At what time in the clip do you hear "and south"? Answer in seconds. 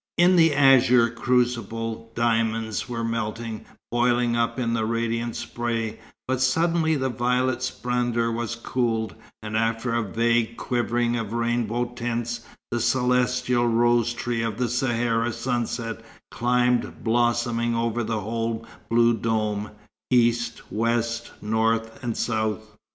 22.03-22.75